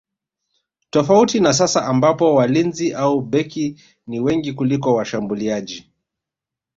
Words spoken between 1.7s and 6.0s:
ambapo walinzi au beki ni wengi kuliko washambuliaji